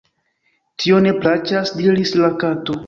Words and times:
"Tio 0.83 1.03
ne 1.09 1.13
plaĉas," 1.21 1.77
diris 1.83 2.19
la 2.25 2.37
Kato. 2.45 2.79